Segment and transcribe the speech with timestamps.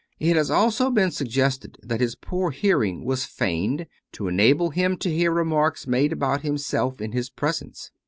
[0.19, 5.11] It has also been suggested that his poor hearing was feigned, to enable him to
[5.11, 7.91] hear remarks made about himself in his presence.